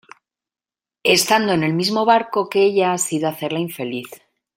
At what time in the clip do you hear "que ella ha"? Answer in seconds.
2.49-2.97